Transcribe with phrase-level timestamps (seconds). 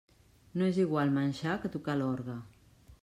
[0.61, 2.39] No és igual manxar que tocar l'orgue.